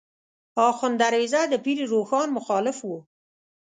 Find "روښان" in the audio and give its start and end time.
1.93-2.27